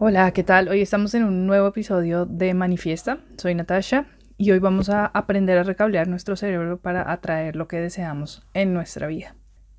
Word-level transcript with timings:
Hola, 0.00 0.32
¿qué 0.32 0.42
tal? 0.42 0.66
Hoy 0.66 0.80
estamos 0.80 1.14
en 1.14 1.22
un 1.22 1.46
nuevo 1.46 1.68
episodio 1.68 2.26
de 2.26 2.52
Manifiesta. 2.52 3.20
Soy 3.36 3.54
Natasha 3.54 4.06
y 4.36 4.50
hoy 4.50 4.58
vamos 4.58 4.90
a 4.90 5.06
aprender 5.06 5.56
a 5.56 5.62
recablear 5.62 6.08
nuestro 6.08 6.34
cerebro 6.34 6.80
para 6.80 7.12
atraer 7.12 7.54
lo 7.54 7.68
que 7.68 7.76
deseamos 7.76 8.44
en 8.54 8.74
nuestra 8.74 9.06
vida. 9.06 9.36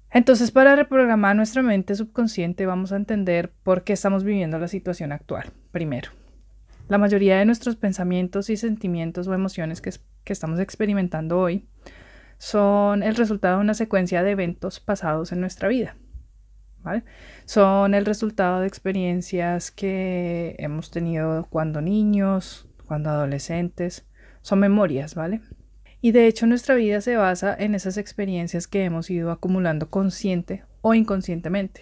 Entonces, 0.10 0.52
para 0.52 0.78
reprogramar 0.78 1.36
nuestra 1.36 1.64
mente 1.64 1.96
subconsciente, 1.96 2.66
vamos 2.66 2.94
a 2.94 2.96
entender 2.96 3.52
por 3.62 3.84
qué 3.84 3.92
estamos 3.92 4.24
viviendo 4.24 4.58
la 4.58 4.70
situación 4.70 5.12
actual. 5.12 5.52
Primero, 5.72 6.12
la 6.88 6.98
mayoría 6.98 7.38
de 7.38 7.44
nuestros 7.44 7.76
pensamientos 7.76 8.50
y 8.50 8.56
sentimientos 8.56 9.28
o 9.28 9.34
emociones 9.34 9.82
que, 9.82 9.92
que 10.24 10.32
estamos 10.32 10.62
experimentando 10.62 11.42
hoy 11.42 11.68
son 12.38 13.04
el 13.04 13.18
resultado 13.18 13.58
de 13.58 13.64
una 13.64 13.74
secuencia 13.74 14.24
de 14.24 14.32
eventos 14.32 14.80
pasados 14.80 15.34
en 15.34 15.42
nuestra 15.42 15.68
vida. 15.68 15.98
Son 17.46 17.94
el 17.94 18.06
resultado 18.06 18.62
de 18.62 18.68
experiencias 18.68 19.72
que 19.72 20.56
hemos 20.60 20.92
tenido 20.92 21.48
cuando 21.50 21.82
niños, 21.82 22.68
cuando 22.86 23.10
adolescentes, 23.10 24.06
son 24.42 24.60
memorias, 24.60 25.16
¿vale? 25.16 25.42
Y 26.02 26.12
de 26.12 26.28
hecho 26.28 26.46
nuestra 26.46 26.76
vida 26.76 27.02
se 27.02 27.16
basa 27.16 27.56
en 27.58 27.74
esas 27.74 27.98
experiencias 27.98 28.68
que 28.68 28.84
hemos 28.84 29.10
ido 29.10 29.32
acumulando 29.32 29.90
consciente 29.90 30.64
o 30.82 30.94
inconscientemente. 30.94 31.82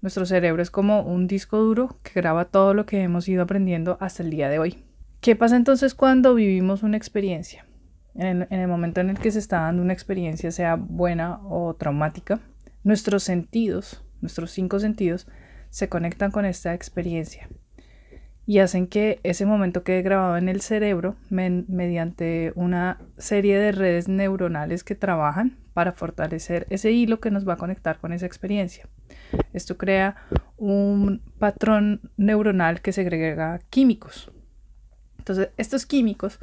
Nuestro 0.00 0.24
cerebro 0.24 0.62
es 0.62 0.70
como 0.70 1.02
un 1.02 1.26
disco 1.26 1.58
duro 1.58 1.98
que 2.04 2.12
graba 2.14 2.44
todo 2.44 2.74
lo 2.74 2.86
que 2.86 3.02
hemos 3.02 3.28
ido 3.28 3.42
aprendiendo 3.42 3.98
hasta 4.00 4.22
el 4.22 4.30
día 4.30 4.48
de 4.48 4.60
hoy. 4.60 4.84
¿Qué 5.20 5.34
pasa 5.34 5.56
entonces 5.56 5.96
cuando 5.96 6.34
vivimos 6.34 6.84
una 6.84 6.96
experiencia? 6.96 7.66
En 8.14 8.42
el, 8.42 8.46
en 8.50 8.60
el 8.60 8.68
momento 8.68 9.00
en 9.00 9.10
el 9.10 9.18
que 9.18 9.32
se 9.32 9.40
está 9.40 9.62
dando 9.62 9.82
una 9.82 9.92
experiencia, 9.92 10.52
sea 10.52 10.76
buena 10.76 11.40
o 11.42 11.74
traumática, 11.74 12.40
Nuestros 12.88 13.22
sentidos, 13.22 14.02
nuestros 14.22 14.50
cinco 14.50 14.80
sentidos, 14.80 15.26
se 15.68 15.90
conectan 15.90 16.30
con 16.30 16.46
esta 16.46 16.72
experiencia 16.72 17.46
y 18.46 18.60
hacen 18.60 18.86
que 18.86 19.20
ese 19.24 19.44
momento 19.44 19.82
quede 19.82 20.00
grabado 20.00 20.38
en 20.38 20.48
el 20.48 20.62
cerebro 20.62 21.16
mediante 21.28 22.50
una 22.54 22.98
serie 23.18 23.58
de 23.58 23.72
redes 23.72 24.08
neuronales 24.08 24.84
que 24.84 24.94
trabajan 24.94 25.58
para 25.74 25.92
fortalecer 25.92 26.66
ese 26.70 26.90
hilo 26.90 27.20
que 27.20 27.30
nos 27.30 27.46
va 27.46 27.52
a 27.52 27.56
conectar 27.58 27.98
con 27.98 28.14
esa 28.14 28.24
experiencia. 28.24 28.88
Esto 29.52 29.76
crea 29.76 30.16
un 30.56 31.20
patrón 31.38 32.10
neuronal 32.16 32.80
que 32.80 32.92
segrega 32.92 33.58
químicos. 33.68 34.32
Entonces, 35.18 35.50
estos 35.58 35.84
químicos 35.84 36.38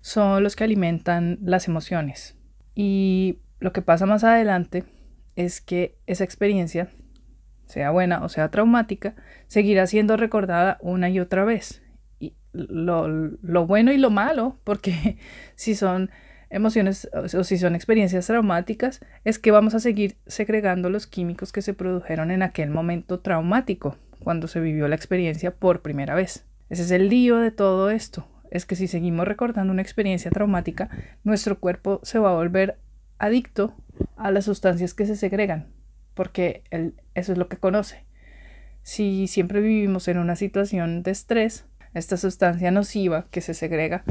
son 0.00 0.42
los 0.42 0.56
que 0.56 0.64
alimentan 0.64 1.38
las 1.42 1.68
emociones. 1.68 2.36
Y 2.74 3.38
lo 3.60 3.72
que 3.72 3.82
pasa 3.82 4.04
más 4.04 4.24
adelante 4.24 4.82
es 5.36 5.60
que 5.60 5.98
esa 6.06 6.24
experiencia, 6.24 6.88
sea 7.66 7.90
buena 7.90 8.24
o 8.24 8.28
sea 8.28 8.50
traumática, 8.50 9.14
seguirá 9.46 9.86
siendo 9.86 10.16
recordada 10.16 10.78
una 10.80 11.10
y 11.10 11.20
otra 11.20 11.44
vez. 11.44 11.82
Y 12.18 12.34
lo, 12.52 13.66
bueno 13.66 13.92
y 13.92 13.98
lo 13.98 14.10
malo, 14.10 14.58
porque 14.64 15.18
si 15.54 15.74
son 15.74 16.10
emociones 16.48 17.08
o 17.12 17.44
si 17.44 17.58
son 17.58 17.74
experiencias 17.74 18.26
traumáticas, 18.26 19.00
es 19.24 19.38
que 19.38 19.50
vamos 19.50 19.74
a 19.74 19.80
seguir 19.80 20.16
segregando 20.26 20.90
los 20.90 21.06
químicos 21.06 21.52
que 21.52 21.62
se 21.62 21.74
produjeron 21.74 22.30
en 22.30 22.42
aquel 22.42 22.70
momento 22.70 23.20
traumático, 23.20 23.96
cuando 24.20 24.48
se 24.48 24.60
vivió 24.60 24.88
la 24.88 24.96
experiencia 24.96 25.54
por 25.54 25.82
primera 25.82 26.14
vez. 26.14 26.46
Ese 26.70 26.82
es 26.82 26.90
el 26.90 27.08
lío 27.08 27.36
de 27.38 27.50
todo 27.50 27.90
esto, 27.90 28.26
es 28.50 28.64
que 28.64 28.76
si 28.76 28.86
seguimos 28.86 29.26
recordando 29.28 29.72
una 29.72 29.82
experiencia 29.82 30.30
traumática, 30.30 30.88
nuestro 31.24 31.58
cuerpo 31.58 32.00
se 32.02 32.18
va 32.18 32.30
a 32.30 32.36
volver 32.36 32.78
adicto 33.18 33.74
a 34.16 34.30
las 34.30 34.46
sustancias 34.46 34.94
que 34.94 35.06
se 35.06 35.16
segregan, 35.16 35.68
porque 36.14 36.64
eso 37.14 37.32
es 37.32 37.38
lo 37.38 37.48
que 37.48 37.58
conoce. 37.58 38.04
Si 38.82 39.26
siempre 39.26 39.60
vivimos 39.60 40.08
en 40.08 40.18
una 40.18 40.36
situación 40.36 41.02
de 41.02 41.10
estrés, 41.10 41.66
esta 41.94 42.16
sustancia 42.16 42.70
nociva 42.70 43.26
que 43.30 43.40
se 43.40 43.54
segrega 43.54 44.04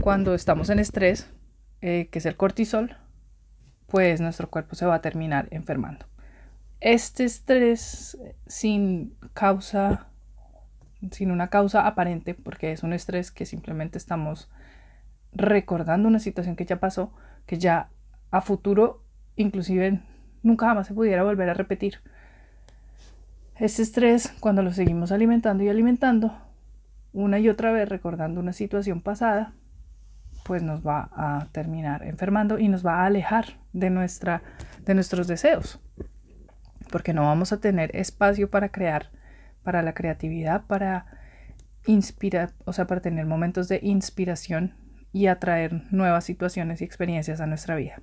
cuando 0.00 0.34
estamos 0.34 0.70
en 0.70 0.78
estrés, 0.78 1.30
eh, 1.80 2.08
que 2.10 2.18
es 2.18 2.26
el 2.26 2.36
cortisol, 2.36 2.96
pues 3.86 4.20
nuestro 4.20 4.48
cuerpo 4.48 4.74
se 4.74 4.86
va 4.86 4.96
a 4.96 5.00
terminar 5.00 5.48
enfermando. 5.50 6.06
Este 6.80 7.24
estrés 7.24 8.18
sin 8.46 9.14
causa, 9.34 10.08
sin 11.10 11.30
una 11.30 11.48
causa 11.48 11.86
aparente, 11.86 12.34
porque 12.34 12.72
es 12.72 12.82
un 12.82 12.92
estrés 12.92 13.30
que 13.30 13.46
simplemente 13.46 13.98
estamos 13.98 14.50
recordando 15.32 16.08
una 16.08 16.18
situación 16.18 16.56
que 16.56 16.64
ya 16.64 16.80
pasó, 16.80 17.12
que 17.46 17.58
ya 17.58 17.90
a 18.30 18.40
futuro 18.40 19.01
inclusive 19.36 20.00
nunca 20.42 20.66
jamás 20.66 20.86
se 20.86 20.94
pudiera 20.94 21.22
volver 21.22 21.48
a 21.48 21.54
repetir. 21.54 21.98
Este 23.56 23.82
estrés, 23.82 24.34
cuando 24.40 24.62
lo 24.62 24.72
seguimos 24.72 25.12
alimentando 25.12 25.62
y 25.62 25.68
alimentando, 25.68 26.36
una 27.12 27.38
y 27.38 27.48
otra 27.48 27.72
vez 27.72 27.88
recordando 27.88 28.40
una 28.40 28.52
situación 28.52 29.02
pasada, 29.02 29.52
pues 30.44 30.62
nos 30.62 30.84
va 30.84 31.10
a 31.12 31.48
terminar 31.52 32.02
enfermando 32.04 32.58
y 32.58 32.68
nos 32.68 32.84
va 32.84 33.02
a 33.02 33.06
alejar 33.06 33.60
de, 33.72 33.90
nuestra, 33.90 34.42
de 34.84 34.94
nuestros 34.94 35.28
deseos, 35.28 35.80
porque 36.90 37.12
no 37.12 37.22
vamos 37.22 37.52
a 37.52 37.60
tener 37.60 37.94
espacio 37.94 38.50
para 38.50 38.70
crear, 38.70 39.10
para 39.62 39.82
la 39.82 39.94
creatividad, 39.94 40.66
para 40.66 41.06
inspirar, 41.86 42.52
o 42.64 42.72
sea, 42.72 42.86
para 42.86 43.00
tener 43.00 43.26
momentos 43.26 43.68
de 43.68 43.80
inspiración 43.82 44.74
y 45.12 45.26
atraer 45.26 45.82
nuevas 45.92 46.24
situaciones 46.24 46.80
y 46.80 46.84
experiencias 46.84 47.40
a 47.40 47.46
nuestra 47.46 47.76
vida. 47.76 48.00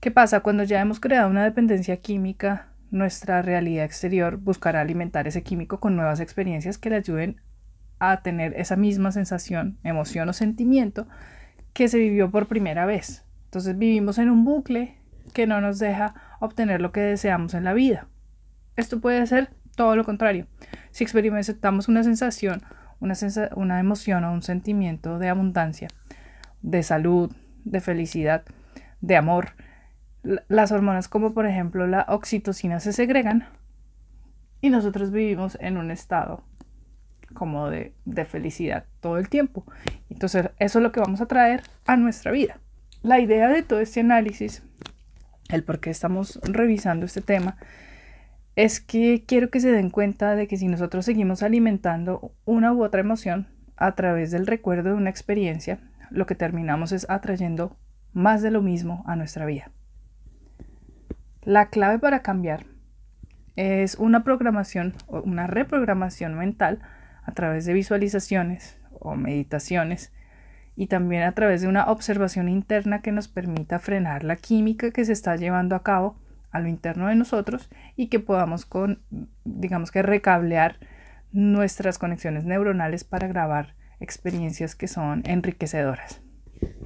¿Qué 0.00 0.12
pasa? 0.12 0.40
Cuando 0.40 0.62
ya 0.62 0.80
hemos 0.80 1.00
creado 1.00 1.28
una 1.28 1.42
dependencia 1.42 1.96
química, 1.96 2.68
nuestra 2.92 3.42
realidad 3.42 3.84
exterior 3.84 4.36
buscará 4.36 4.80
alimentar 4.80 5.26
ese 5.26 5.42
químico 5.42 5.80
con 5.80 5.96
nuevas 5.96 6.20
experiencias 6.20 6.78
que 6.78 6.88
le 6.88 6.96
ayuden 6.96 7.40
a 7.98 8.22
tener 8.22 8.54
esa 8.54 8.76
misma 8.76 9.10
sensación, 9.10 9.78
emoción 9.82 10.28
o 10.28 10.32
sentimiento 10.32 11.08
que 11.72 11.88
se 11.88 11.98
vivió 11.98 12.30
por 12.30 12.46
primera 12.46 12.86
vez. 12.86 13.24
Entonces 13.46 13.76
vivimos 13.76 14.18
en 14.18 14.30
un 14.30 14.44
bucle 14.44 14.98
que 15.34 15.48
no 15.48 15.60
nos 15.60 15.80
deja 15.80 16.14
obtener 16.38 16.80
lo 16.80 16.92
que 16.92 17.00
deseamos 17.00 17.54
en 17.54 17.64
la 17.64 17.72
vida. 17.72 18.06
Esto 18.76 19.00
puede 19.00 19.26
ser 19.26 19.50
todo 19.74 19.96
lo 19.96 20.04
contrario. 20.04 20.46
Si 20.92 21.02
experimentamos 21.02 21.88
una 21.88 22.04
sensación, 22.04 22.62
una, 23.00 23.14
una 23.56 23.80
emoción 23.80 24.22
o 24.22 24.32
un 24.32 24.42
sentimiento 24.42 25.18
de 25.18 25.28
abundancia, 25.28 25.88
de 26.62 26.84
salud, 26.84 27.34
de 27.64 27.80
felicidad, 27.80 28.44
de 29.00 29.16
amor, 29.16 29.54
las 30.22 30.72
hormonas 30.72 31.08
como 31.08 31.32
por 31.32 31.46
ejemplo 31.46 31.86
la 31.86 32.04
oxitocina 32.08 32.80
se 32.80 32.92
segregan 32.92 33.46
y 34.60 34.70
nosotros 34.70 35.10
vivimos 35.10 35.56
en 35.60 35.76
un 35.76 35.90
estado 35.90 36.42
como 37.34 37.70
de, 37.70 37.92
felicidad 38.26 38.84
todo 39.00 39.18
el 39.18 39.28
tiempo. 39.28 39.64
Entonces 40.10 40.50
eso 40.58 40.78
es 40.78 40.82
lo 40.82 40.92
que 40.92 41.00
vamos 41.00 41.20
a 41.20 41.26
traer 41.26 41.62
a 41.86 41.96
nuestra 41.96 42.32
vida. 42.32 42.58
La 43.02 43.20
idea 43.20 43.48
de 43.48 43.62
todo 43.62 43.80
este 43.80 44.00
análisis, 44.00 44.62
el 45.48 45.62
por 45.62 45.78
qué 45.78 45.90
estamos 45.90 46.40
revisando 46.42 47.06
este 47.06 47.20
tema, 47.20 47.56
es 48.56 48.80
que 48.80 49.24
quiero 49.24 49.50
que 49.50 49.60
se 49.60 49.70
den 49.70 49.90
cuenta 49.90 50.34
de 50.34 50.48
que 50.48 50.56
si 50.56 50.66
nosotros 50.66 51.04
seguimos 51.04 51.44
alimentando 51.44 52.32
una 52.44 52.72
u 52.72 52.82
otra 52.82 53.00
emoción 53.00 53.46
a 53.76 53.94
través 53.94 54.32
del 54.32 54.48
recuerdo 54.48 54.90
de 54.90 54.96
una 54.96 55.10
experiencia, 55.10 55.78
lo 56.10 56.26
que 56.26 56.34
terminamos 56.34 56.90
es 56.90 57.08
atrayendo 57.08 57.76
más 58.12 58.42
de 58.42 58.50
lo 58.50 58.62
mismo 58.62 59.04
a 59.06 59.14
nuestra 59.14 59.46
vida. 59.46 59.70
La 61.48 61.70
clave 61.70 61.98
para 61.98 62.20
cambiar 62.20 62.66
es 63.56 63.94
una 63.94 64.22
programación 64.22 64.92
o 65.06 65.22
una 65.22 65.46
reprogramación 65.46 66.34
mental 66.34 66.80
a 67.24 67.32
través 67.32 67.64
de 67.64 67.72
visualizaciones 67.72 68.78
o 69.00 69.14
meditaciones 69.14 70.12
y 70.76 70.88
también 70.88 71.22
a 71.22 71.32
través 71.32 71.62
de 71.62 71.68
una 71.68 71.86
observación 71.86 72.50
interna 72.50 73.00
que 73.00 73.12
nos 73.12 73.28
permita 73.28 73.78
frenar 73.78 74.24
la 74.24 74.36
química 74.36 74.90
que 74.90 75.06
se 75.06 75.14
está 75.14 75.36
llevando 75.36 75.74
a 75.74 75.82
cabo 75.82 76.18
a 76.50 76.60
lo 76.60 76.68
interno 76.68 77.06
de 77.06 77.14
nosotros 77.14 77.70
y 77.96 78.08
que 78.08 78.20
podamos 78.20 78.66
con 78.66 79.00
digamos 79.46 79.90
que 79.90 80.02
recablear 80.02 80.76
nuestras 81.32 81.96
conexiones 81.96 82.44
neuronales 82.44 83.04
para 83.04 83.26
grabar 83.26 83.74
experiencias 84.00 84.74
que 84.74 84.86
son 84.86 85.22
enriquecedoras. 85.24 86.20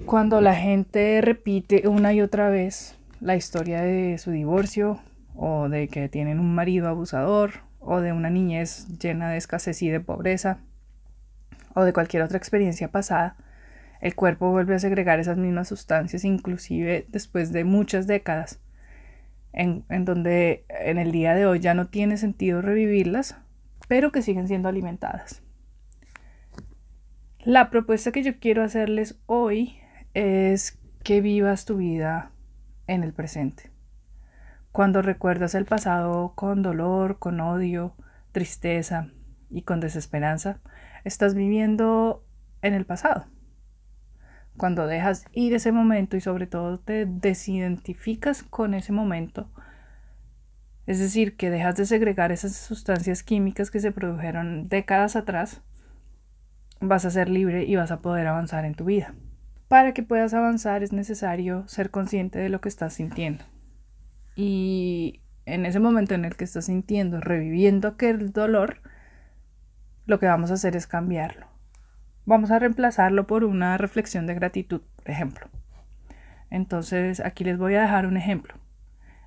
Cuando 0.06 0.40
la 0.40 0.54
gente 0.54 1.20
repite 1.20 1.88
una 1.88 2.12
y 2.12 2.20
otra 2.20 2.48
vez 2.48 2.96
la 3.22 3.36
historia 3.36 3.82
de 3.82 4.18
su 4.18 4.32
divorcio 4.32 4.98
o 5.36 5.68
de 5.68 5.86
que 5.86 6.08
tienen 6.08 6.40
un 6.40 6.54
marido 6.54 6.88
abusador 6.88 7.52
o 7.78 8.00
de 8.00 8.12
una 8.12 8.30
niñez 8.30 8.88
llena 8.98 9.30
de 9.30 9.36
escasez 9.36 9.80
y 9.82 9.88
de 9.88 10.00
pobreza 10.00 10.58
o 11.74 11.84
de 11.84 11.92
cualquier 11.92 12.24
otra 12.24 12.36
experiencia 12.36 12.88
pasada, 12.88 13.36
el 14.00 14.16
cuerpo 14.16 14.50
vuelve 14.50 14.74
a 14.74 14.80
segregar 14.80 15.20
esas 15.20 15.38
mismas 15.38 15.68
sustancias 15.68 16.24
inclusive 16.24 17.06
después 17.08 17.52
de 17.52 17.62
muchas 17.62 18.08
décadas 18.08 18.60
en, 19.52 19.84
en 19.88 20.04
donde 20.04 20.64
en 20.68 20.98
el 20.98 21.12
día 21.12 21.34
de 21.34 21.46
hoy 21.46 21.60
ya 21.60 21.74
no 21.74 21.86
tiene 21.86 22.16
sentido 22.16 22.60
revivirlas, 22.60 23.36
pero 23.86 24.10
que 24.10 24.22
siguen 24.22 24.48
siendo 24.48 24.68
alimentadas. 24.68 25.42
La 27.44 27.70
propuesta 27.70 28.10
que 28.10 28.24
yo 28.24 28.40
quiero 28.40 28.64
hacerles 28.64 29.20
hoy 29.26 29.76
es 30.12 30.78
que 31.04 31.20
vivas 31.20 31.64
tu 31.64 31.76
vida 31.76 32.32
en 32.86 33.02
el 33.02 33.12
presente. 33.12 33.70
Cuando 34.72 35.02
recuerdas 35.02 35.54
el 35.54 35.66
pasado 35.66 36.32
con 36.34 36.62
dolor, 36.62 37.18
con 37.18 37.40
odio, 37.40 37.94
tristeza 38.32 39.08
y 39.50 39.62
con 39.62 39.80
desesperanza, 39.80 40.60
estás 41.04 41.34
viviendo 41.34 42.24
en 42.62 42.74
el 42.74 42.86
pasado. 42.86 43.26
Cuando 44.56 44.86
dejas 44.86 45.24
ir 45.32 45.54
ese 45.54 45.72
momento 45.72 46.16
y 46.16 46.20
sobre 46.20 46.46
todo 46.46 46.78
te 46.78 47.06
desidentificas 47.06 48.42
con 48.42 48.74
ese 48.74 48.92
momento, 48.92 49.50
es 50.86 50.98
decir, 50.98 51.36
que 51.36 51.50
dejas 51.50 51.76
de 51.76 51.86
segregar 51.86 52.32
esas 52.32 52.56
sustancias 52.56 53.22
químicas 53.22 53.70
que 53.70 53.80
se 53.80 53.92
produjeron 53.92 54.68
décadas 54.68 55.16
atrás, 55.16 55.62
vas 56.80 57.04
a 57.04 57.10
ser 57.10 57.28
libre 57.28 57.64
y 57.64 57.76
vas 57.76 57.90
a 57.92 58.00
poder 58.00 58.26
avanzar 58.26 58.64
en 58.64 58.74
tu 58.74 58.84
vida. 58.84 59.14
Para 59.72 59.94
que 59.94 60.02
puedas 60.02 60.34
avanzar 60.34 60.82
es 60.82 60.92
necesario 60.92 61.66
ser 61.66 61.90
consciente 61.90 62.38
de 62.38 62.50
lo 62.50 62.60
que 62.60 62.68
estás 62.68 62.92
sintiendo. 62.92 63.42
Y 64.36 65.22
en 65.46 65.64
ese 65.64 65.80
momento 65.80 66.12
en 66.12 66.26
el 66.26 66.36
que 66.36 66.44
estás 66.44 66.66
sintiendo, 66.66 67.22
reviviendo 67.22 67.88
aquel 67.88 68.34
dolor, 68.34 68.82
lo 70.04 70.18
que 70.18 70.26
vamos 70.26 70.50
a 70.50 70.54
hacer 70.54 70.76
es 70.76 70.86
cambiarlo. 70.86 71.46
Vamos 72.26 72.50
a 72.50 72.58
reemplazarlo 72.58 73.26
por 73.26 73.44
una 73.44 73.78
reflexión 73.78 74.26
de 74.26 74.34
gratitud, 74.34 74.82
por 74.96 75.10
ejemplo. 75.10 75.48
Entonces, 76.50 77.20
aquí 77.20 77.42
les 77.42 77.56
voy 77.56 77.74
a 77.74 77.80
dejar 77.80 78.06
un 78.06 78.18
ejemplo. 78.18 78.52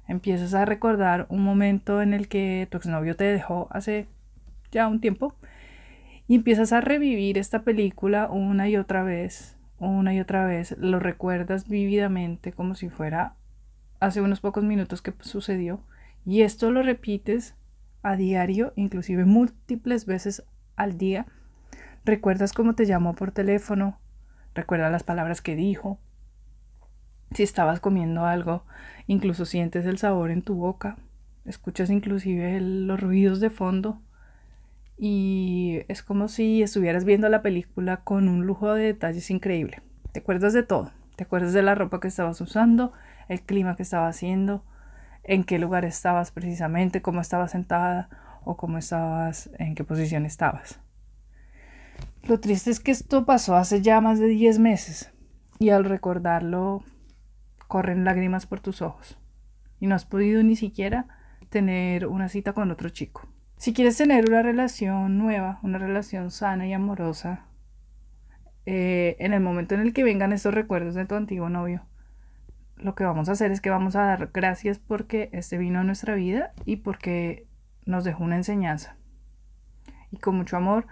Empiezas 0.07 0.53
a 0.53 0.63
recordar 0.63 1.25
un 1.29 1.43
momento 1.43 2.03
en 2.03 2.13
el 2.13 2.27
que 2.27 2.67
tu 2.69 2.77
exnovio 2.77 3.15
te 3.15 3.23
dejó 3.23 3.67
hace 3.71 4.05
ya 4.71 4.87
un 4.87 5.01
tiempo 5.01 5.33
y 6.27 6.35
empiezas 6.35 6.71
a 6.71 6.81
revivir 6.81 7.39
esta 7.39 7.63
película 7.63 8.29
una 8.29 8.69
y 8.69 8.77
otra 8.77 9.01
vez, 9.01 9.54
una 9.79 10.13
y 10.13 10.19
otra 10.19 10.45
vez. 10.45 10.75
Lo 10.79 10.99
recuerdas 10.99 11.67
vívidamente 11.67 12.51
como 12.51 12.75
si 12.75 12.89
fuera 12.89 13.35
hace 13.99 14.21
unos 14.21 14.41
pocos 14.41 14.63
minutos 14.63 15.01
que 15.01 15.13
sucedió 15.21 15.81
y 16.25 16.41
esto 16.41 16.71
lo 16.71 16.83
repites 16.83 17.55
a 18.03 18.15
diario, 18.15 18.73
inclusive 18.75 19.25
múltiples 19.25 20.05
veces 20.05 20.43
al 20.75 20.97
día. 20.97 21.25
Recuerdas 22.03 22.53
cómo 22.53 22.75
te 22.75 22.85
llamó 22.85 23.15
por 23.15 23.31
teléfono, 23.31 23.99
recuerdas 24.53 24.91
las 24.91 25.03
palabras 25.03 25.41
que 25.41 25.55
dijo. 25.55 25.99
Si 27.31 27.43
estabas 27.43 27.79
comiendo 27.79 28.25
algo, 28.25 28.63
incluso 29.07 29.45
sientes 29.45 29.85
el 29.85 29.97
sabor 29.97 30.29
en 30.29 30.43
tu 30.43 30.55
boca, 30.55 30.97
escuchas 31.45 31.89
inclusive 31.89 32.59
los 32.61 32.99
ruidos 32.99 33.39
de 33.39 33.49
fondo 33.49 34.01
y 34.97 35.81
es 35.87 36.03
como 36.03 36.27
si 36.27 36.63
estuvieras 36.63 37.05
viendo 37.05 37.29
la 37.29 37.41
película 37.41 37.97
con 37.97 38.29
un 38.29 38.45
lujo 38.45 38.73
de 38.73 38.85
detalles 38.85 39.29
increíble. 39.29 39.81
Te 40.11 40.19
acuerdas 40.19 40.53
de 40.53 40.63
todo, 40.63 40.91
te 41.15 41.23
acuerdas 41.23 41.53
de 41.53 41.63
la 41.63 41.75
ropa 41.75 41.99
que 41.99 42.07
estabas 42.07 42.39
usando, 42.41 42.93
el 43.27 43.41
clima 43.41 43.75
que 43.75 43.83
estaba 43.83 44.07
haciendo, 44.07 44.63
en 45.23 45.43
qué 45.43 45.59
lugar 45.59 45.85
estabas 45.85 46.31
precisamente, 46.31 47.01
cómo 47.01 47.21
estabas 47.21 47.51
sentada 47.51 48.09
o 48.43 48.55
cómo 48.57 48.77
estabas, 48.77 49.49
en 49.57 49.75
qué 49.75 49.83
posición 49.83 50.25
estabas. 50.25 50.79
Lo 52.23 52.39
triste 52.39 52.71
es 52.71 52.79
que 52.79 52.91
esto 52.91 53.25
pasó 53.25 53.55
hace 53.55 53.81
ya 53.81 54.01
más 54.01 54.19
de 54.19 54.27
10 54.27 54.59
meses 54.59 55.11
y 55.59 55.69
al 55.69 55.85
recordarlo 55.85 56.83
corren 57.67 58.03
lágrimas 58.03 58.45
por 58.45 58.59
tus 58.59 58.81
ojos 58.81 59.17
y 59.79 59.87
no 59.87 59.95
has 59.95 60.05
podido 60.05 60.41
ni 60.43 60.55
siquiera 60.55 61.07
tener 61.49 62.07
una 62.07 62.29
cita 62.29 62.53
con 62.53 62.71
otro 62.71 62.89
chico. 62.89 63.27
Si 63.57 63.73
quieres 63.73 63.97
tener 63.97 64.29
una 64.29 64.41
relación 64.41 65.17
nueva, 65.17 65.59
una 65.63 65.77
relación 65.77 66.29
sana 66.29 66.67
y 66.67 66.73
amorosa, 66.73 67.45
eh, 68.65 69.15
en 69.19 69.33
el 69.33 69.41
momento 69.41 69.75
en 69.75 69.81
el 69.81 69.93
que 69.93 70.03
vengan 70.03 70.33
estos 70.33 70.53
recuerdos 70.53 70.95
de 70.95 71.05
tu 71.05 71.15
antiguo 71.15 71.49
novio, 71.49 71.85
lo 72.75 72.95
que 72.95 73.05
vamos 73.05 73.29
a 73.29 73.31
hacer 73.31 73.51
es 73.51 73.61
que 73.61 73.69
vamos 73.69 73.95
a 73.95 74.03
dar 74.03 74.29
gracias 74.33 74.79
porque 74.79 75.29
este 75.31 75.57
vino 75.57 75.79
a 75.79 75.83
nuestra 75.83 76.15
vida 76.15 76.53
y 76.65 76.77
porque 76.77 77.47
nos 77.85 78.03
dejó 78.03 78.23
una 78.23 78.35
enseñanza. 78.35 78.97
Y 80.11 80.17
con 80.17 80.35
mucho 80.35 80.57
amor 80.57 80.87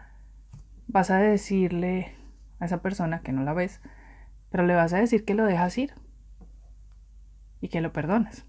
vas 0.88 1.12
a 1.12 1.18
decirle 1.18 2.16
a 2.60 2.66
esa 2.66 2.82
persona 2.82 3.22
que 3.22 3.34
no 3.34 3.44
la 3.44 3.54
ves, 3.54 3.82
pero 4.50 4.66
le 4.66 4.76
vas 4.76 4.94
a 4.94 5.00
decir 5.00 5.26
que 5.26 5.36
lo 5.36 5.46
dejas 5.46 5.78
ir 5.78 5.94
y 7.60 7.68
que 7.68 7.82
lo 7.82 7.92
perdonas. 7.92 8.46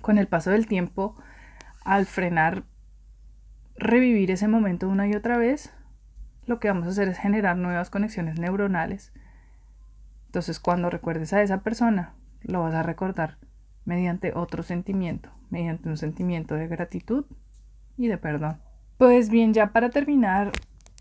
Con 0.00 0.18
el 0.18 0.28
paso 0.28 0.50
del 0.50 0.66
tiempo, 0.66 1.16
al 1.84 2.06
frenar, 2.06 2.64
revivir 3.76 4.30
ese 4.30 4.48
momento 4.48 4.88
una 4.88 5.06
y 5.08 5.14
otra 5.14 5.36
vez, 5.38 5.72
lo 6.46 6.60
que 6.60 6.68
vamos 6.68 6.86
a 6.86 6.90
hacer 6.90 7.08
es 7.08 7.18
generar 7.18 7.56
nuevas 7.56 7.90
conexiones 7.90 8.38
neuronales 8.38 9.12
entonces 10.34 10.58
cuando 10.58 10.90
recuerdes 10.90 11.32
a 11.32 11.42
esa 11.42 11.62
persona, 11.62 12.16
lo 12.42 12.62
vas 12.62 12.74
a 12.74 12.82
recordar 12.82 13.38
mediante 13.84 14.32
otro 14.34 14.64
sentimiento, 14.64 15.30
mediante 15.48 15.88
un 15.88 15.96
sentimiento 15.96 16.56
de 16.56 16.66
gratitud 16.66 17.24
y 17.96 18.08
de 18.08 18.18
perdón. 18.18 18.60
Pues 18.98 19.30
bien, 19.30 19.54
ya 19.54 19.68
para 19.70 19.90
terminar, 19.90 20.50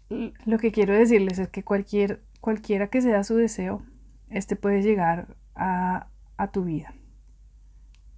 lo 0.09 0.59
que 0.59 0.71
quiero 0.71 0.93
decirles 0.93 1.39
es 1.39 1.49
que 1.49 1.63
cualquier, 1.63 2.21
cualquiera 2.41 2.89
que 2.89 3.01
sea 3.01 3.23
su 3.23 3.35
deseo, 3.35 3.81
este 4.29 4.55
puede 4.55 4.83
llegar 4.83 5.35
a, 5.55 6.09
a 6.37 6.51
tu 6.51 6.63
vida. 6.63 6.93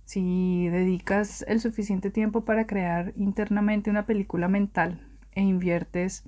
Si 0.06 0.68
dedicas 0.69 1.44
el 1.48 1.60
suficiente 1.60 2.12
tiempo 2.12 2.46
para 2.46 2.68
crear 2.68 3.12
internamente 3.16 3.90
una 3.90 4.06
película 4.06 4.48
mental 4.48 5.02
e 5.31 5.42
inviertes 5.42 6.24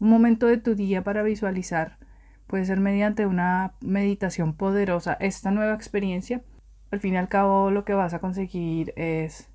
un 0.00 0.10
momento 0.10 0.46
de 0.46 0.58
tu 0.58 0.74
día 0.74 1.04
para 1.04 1.22
visualizar 1.22 1.98
puede 2.50 2.64
ser 2.64 2.80
mediante 2.80 3.26
una 3.26 3.74
meditación 3.80 4.54
poderosa 4.54 5.16
esta 5.20 5.52
nueva 5.52 5.74
experiencia, 5.74 6.42
al 6.90 6.98
fin 6.98 7.14
y 7.14 7.16
al 7.16 7.28
cabo 7.28 7.70
lo 7.70 7.84
que 7.84 7.94
vas 7.94 8.12
a 8.12 8.18
conseguir 8.18 8.92
es 8.96 9.48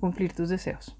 cumplir 0.00 0.32
tus 0.32 0.48
deseos. 0.48 0.98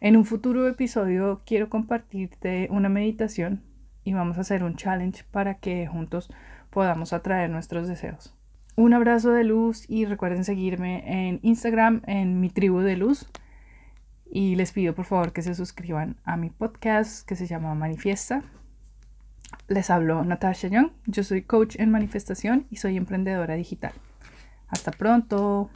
En 0.00 0.16
un 0.16 0.24
futuro 0.24 0.66
episodio 0.66 1.42
quiero 1.46 1.70
compartirte 1.70 2.66
una 2.72 2.88
meditación 2.88 3.62
y 4.02 4.12
vamos 4.12 4.38
a 4.38 4.40
hacer 4.40 4.64
un 4.64 4.74
challenge 4.74 5.22
para 5.30 5.54
que 5.54 5.86
juntos 5.86 6.28
podamos 6.70 7.12
atraer 7.12 7.48
nuestros 7.48 7.86
deseos. 7.86 8.34
Un 8.76 8.94
abrazo 8.94 9.32
de 9.32 9.44
luz 9.44 9.84
y 9.88 10.04
recuerden 10.04 10.44
seguirme 10.44 11.28
en 11.28 11.40
Instagram 11.42 12.02
en 12.06 12.40
mi 12.40 12.50
tribu 12.50 12.80
de 12.80 12.96
luz 12.96 13.26
y 14.30 14.54
les 14.54 14.72
pido 14.72 14.94
por 14.94 15.04
favor 15.04 15.32
que 15.32 15.42
se 15.42 15.54
suscriban 15.54 16.16
a 16.24 16.36
mi 16.36 16.50
podcast 16.50 17.26
que 17.26 17.36
se 17.36 17.46
llama 17.46 17.74
Manifiesta 17.74 18.44
les 19.68 19.90
hablo 19.90 20.24
Natasha 20.24 20.68
Young, 20.68 20.90
yo 21.06 21.22
soy 21.22 21.42
coach 21.42 21.76
en 21.78 21.90
manifestación 21.90 22.66
y 22.70 22.76
soy 22.76 22.96
emprendedora 22.96 23.54
digital. 23.54 23.92
Hasta 24.68 24.90
pronto. 24.90 25.70